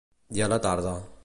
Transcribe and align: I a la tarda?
I 0.39 0.43
a 0.45 0.47
la 0.53 0.57
tarda? 0.67 0.95